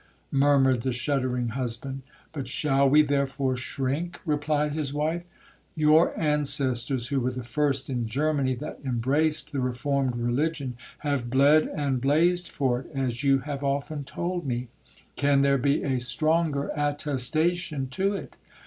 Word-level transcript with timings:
murmured 0.31 0.81
the 0.81 0.91
shuddering 0.91 1.49
husband. 1.49 2.01
'But 2.33 2.47
shall 2.47 2.89
we 2.89 3.03
therefore 3.03 3.55
shrink?' 3.55 4.19
replied 4.25 4.71
his 4.71 4.95
wife. 4.95 5.25
'Your 5.75 6.19
ancestors, 6.19 7.09
who 7.09 7.19
were 7.19 7.29
the 7.29 7.43
first 7.43 7.87
in 7.87 8.07
Germany 8.07 8.55
that 8.55 8.79
embraced 8.83 9.51
the 9.51 9.59
reformed 9.59 10.15
religion, 10.17 10.75
have 11.05 11.29
bled 11.29 11.67
and 11.75 12.01
blazed 12.01 12.47
for 12.47 12.79
it, 12.79 12.89
as 12.95 13.23
you 13.23 13.41
have 13.41 13.63
often 13.63 14.03
told 14.03 14.43
me,—can 14.43 15.41
there 15.41 15.59
be 15.59 15.83
a 15.83 15.99
stronger 15.99 16.71
attestation 16.75 17.87
to 17.89 18.15
it?' 18.15 18.35